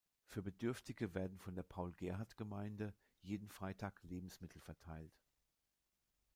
[0.25, 5.13] Für Bedürftige werden von der Paul-Gerhardt-Gemeinde jeden Freitag Lebensmittel verteilt.